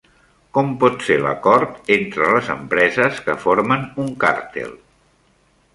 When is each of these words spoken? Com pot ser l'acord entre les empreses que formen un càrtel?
Com 0.57 0.71
pot 0.83 1.03
ser 1.09 1.17
l'acord 1.25 1.91
entre 1.97 2.31
les 2.37 2.49
empreses 2.55 3.21
que 3.27 3.39
formen 3.47 3.87
un 4.05 4.13
càrtel? 4.27 4.75